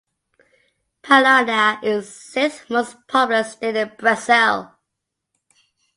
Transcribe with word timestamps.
Parana 1.03 1.79
is 1.83 2.07
the 2.07 2.11
sixth 2.21 2.71
most 2.71 2.95
populous 3.07 3.51
state 3.51 3.75
in 3.75 3.91
Brazil. 3.99 4.73